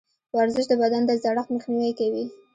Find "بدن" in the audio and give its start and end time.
0.81-1.01